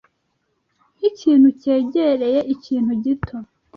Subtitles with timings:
[0.97, 3.37] Nkikintu cyegereye ikintu gito